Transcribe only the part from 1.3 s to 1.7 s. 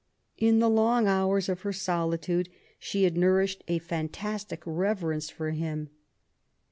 of